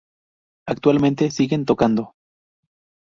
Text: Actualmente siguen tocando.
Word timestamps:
Actualmente 0.65 1.29
siguen 1.29 1.63
tocando. 1.63 2.15